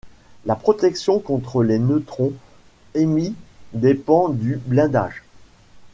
La 0.47 0.55
protection 0.55 1.19
contre 1.19 1.61
les 1.61 1.77
neutrons 1.77 2.33
émis 2.95 3.35
dépend 3.73 4.29
du 4.29 4.55
blindage. 4.65 5.21